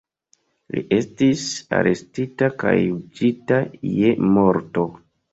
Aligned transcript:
Li 0.75 0.81
estis 0.95 1.41
arestita 1.79 2.49
kaj 2.63 2.71
juĝita 2.77 3.59
je 3.99 4.15
morto. 4.39 4.87